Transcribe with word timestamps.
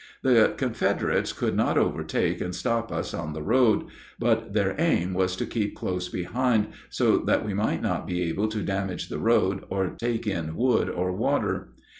The 0.23 0.55
Confederates 0.57 1.31
could 1.31 1.55
not 1.55 1.77
overtake 1.77 2.41
and 2.41 2.55
stop 2.55 2.91
us 2.91 3.13
on 3.13 3.33
the 3.33 3.43
road; 3.43 3.83
but 4.17 4.53
their 4.53 4.73
aim 4.79 5.13
was 5.13 5.35
to 5.35 5.45
keep 5.45 5.75
close 5.75 6.09
behind, 6.09 6.69
so 6.89 7.19
that 7.19 7.45
we 7.45 7.53
might 7.53 7.83
not 7.83 8.07
be 8.07 8.23
able 8.23 8.47
to 8.47 8.63
damage 8.63 9.09
the 9.09 9.19
road 9.19 9.63
or 9.69 9.89
take 9.99 10.25
in 10.25 10.55
wood 10.55 10.89
or 10.89 11.11
water. 11.15 11.75